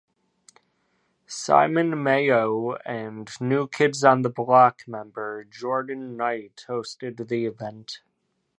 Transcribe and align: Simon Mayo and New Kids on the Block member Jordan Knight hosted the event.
Simon 1.27 2.01
Mayo 2.01 2.73
and 2.87 3.29
New 3.39 3.67
Kids 3.67 4.03
on 4.03 4.23
the 4.23 4.31
Block 4.31 4.81
member 4.87 5.43
Jordan 5.43 6.17
Knight 6.17 6.65
hosted 6.67 7.27
the 7.27 7.45
event. 7.45 8.01